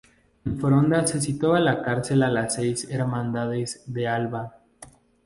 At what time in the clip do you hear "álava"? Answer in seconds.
4.07-4.57